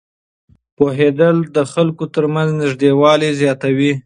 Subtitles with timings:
[0.77, 3.91] پوهېدل د خلکو ترمنځ نږدېوالی زیاتوي.